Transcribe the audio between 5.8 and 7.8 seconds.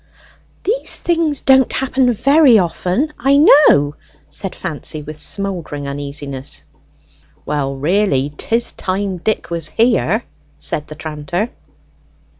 uneasiness. "Well,